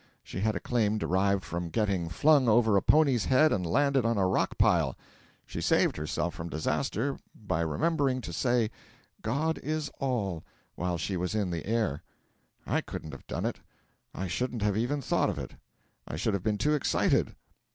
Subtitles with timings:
[0.23, 4.17] She had a claim derived from getting flung over a pony's head and landed on
[4.17, 4.95] a rock pile.
[5.45, 8.71] She saved herself from disaster by remember to say
[9.21, 10.43] 'God is All'
[10.73, 12.01] while she was in the air.
[12.65, 13.59] I couldn't have done it.
[14.11, 15.51] I shouldn't have even thought of it.
[16.07, 17.35] I should have been too excited.